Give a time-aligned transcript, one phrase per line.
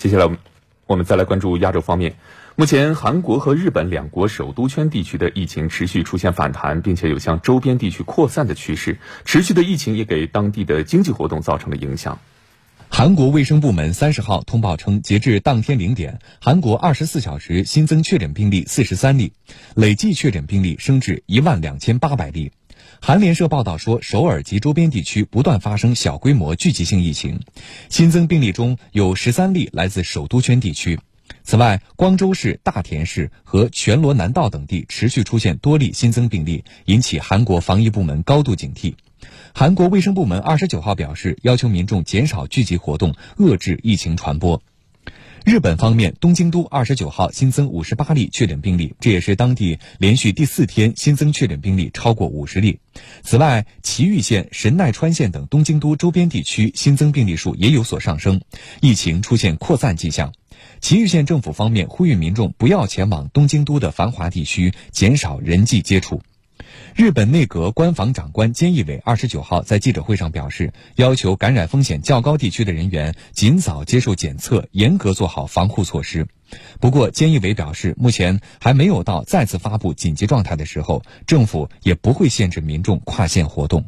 [0.00, 0.38] 接下来，我们
[0.86, 2.14] 我们再来关注亚洲方面。
[2.56, 8.96] 目前，韩国和日本两国首都圈地区的疫情持续出现反弹，并且有向周边地区扩散的趋势。
[9.26, 12.18] 持续的疫情也给当地的经济活动造成了影响。
[12.88, 19.34] 韩国卫生部门三十号通报称，截至当天零点，韩国二十四小时新增确诊病例四十三例，
[19.74, 22.52] 累计确诊病例升至一万两千八百例。
[23.02, 27.40] 韩联社报道说，首尔及周边地区不断发生小规模聚集性疫情，
[27.88, 31.00] 新增病例中有十三例来自首都圈地区。
[31.42, 38.94] 此外，光州市、大田市和全罗南道等地持续出现多例新增病例，引起韩国防疫部门高度警惕。
[39.54, 44.62] 韩国卫生部门二十九号表示，要求民众减少聚集活动，遏制疫情传播。
[45.44, 52.78] 日本方面，东京都二十九号新增五十八例确诊病例，这也是当地连续第四天新增确诊病例超过五十例。
[53.22, 58.42] 此外，埼玉县、神奈川县等东京都周边地区新增病例数也有所上升，
[58.80, 60.32] 疫情出现扩散迹象。
[60.80, 66.20] 埼玉县政府方面呼吁民众不要前往东京都的繁华地区，减少人际接触。
[66.94, 76.26] 日本内阁官房长官菅义伟二十九号在记者会上表示，要求感染风险较高地区的人员尽早接受检测，严格做好防护措施。
[76.80, 83.84] 不过，菅义伟表示，目前还没有到再次发布紧急状态的时候，政府也不会限制民众跨县活动。